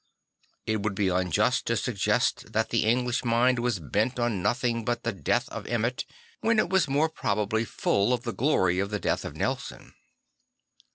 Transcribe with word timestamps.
It 0.65 0.81
would 0.81 0.95
be 0.95 1.09
unjust 1.09 1.67
to 1.67 1.77
suggest 1.77 2.53
that 2.53 2.71
the 2.71 2.85
English 2.85 3.23
mind 3.23 3.59
was 3.59 3.79
bent 3.79 4.17
on 4.17 4.41
nothing 4.41 4.83
but 4.83 5.03
the 5.03 5.11
death 5.13 5.47
of 5.49 5.67
Emmett, 5.67 6.05
when 6.39 6.57
it 6.57 6.71
was 6.71 6.87
more 6.87 7.07
probably 7.07 7.65
full 7.65 8.11
of 8.11 8.23
the 8.23 8.33
glory 8.33 8.79
of 8.79 8.89
the 8.89 8.99
death 8.99 9.23
of 9.23 9.35
Nelson. 9.35 9.93